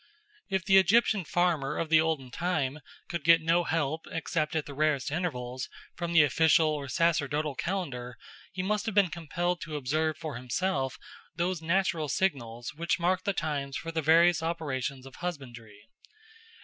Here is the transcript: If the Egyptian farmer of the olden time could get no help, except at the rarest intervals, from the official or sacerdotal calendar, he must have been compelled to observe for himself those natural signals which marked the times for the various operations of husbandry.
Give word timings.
If 0.49 0.65
the 0.65 0.79
Egyptian 0.79 1.25
farmer 1.25 1.77
of 1.77 1.89
the 1.89 2.01
olden 2.01 2.31
time 2.31 2.79
could 3.07 3.23
get 3.23 3.39
no 3.39 3.63
help, 3.63 4.07
except 4.09 4.55
at 4.55 4.65
the 4.65 4.73
rarest 4.73 5.11
intervals, 5.11 5.69
from 5.95 6.11
the 6.11 6.23
official 6.23 6.69
or 6.69 6.87
sacerdotal 6.87 7.53
calendar, 7.53 8.17
he 8.51 8.63
must 8.63 8.87
have 8.87 8.95
been 8.95 9.11
compelled 9.11 9.61
to 9.61 9.75
observe 9.75 10.17
for 10.17 10.37
himself 10.37 10.97
those 11.35 11.61
natural 11.61 12.09
signals 12.09 12.73
which 12.73 12.99
marked 12.99 13.25
the 13.25 13.33
times 13.33 13.77
for 13.77 13.91
the 13.91 14.01
various 14.01 14.41
operations 14.41 15.05
of 15.05 15.17
husbandry. 15.17 15.79